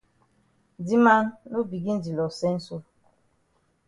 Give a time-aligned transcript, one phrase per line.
[0.85, 2.75] Di man, no begin di loss sense so.